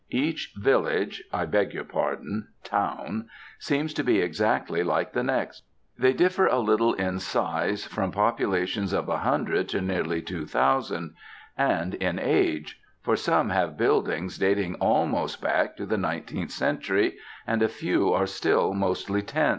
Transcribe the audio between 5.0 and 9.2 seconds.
the next. They differ a little in size, from populations of